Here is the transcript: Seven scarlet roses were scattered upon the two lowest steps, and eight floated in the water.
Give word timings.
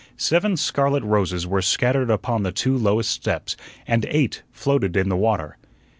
Seven 0.17 0.57
scarlet 0.57 1.03
roses 1.03 1.45
were 1.45 1.61
scattered 1.61 2.09
upon 2.09 2.41
the 2.41 2.51
two 2.51 2.75
lowest 2.75 3.11
steps, 3.11 3.55
and 3.85 4.03
eight 4.09 4.41
floated 4.51 4.97
in 4.97 5.09
the 5.09 5.15
water. 5.15 5.57